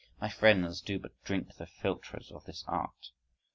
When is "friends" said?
0.29-0.81